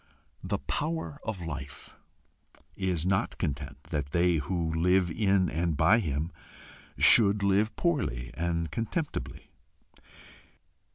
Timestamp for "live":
4.73-5.11, 7.43-7.75